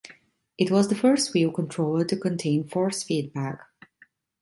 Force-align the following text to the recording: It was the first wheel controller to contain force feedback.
It 0.57 0.71
was 0.71 0.87
the 0.87 0.95
first 0.95 1.31
wheel 1.31 1.51
controller 1.51 2.03
to 2.05 2.17
contain 2.17 2.67
force 2.67 3.03
feedback. 3.03 3.59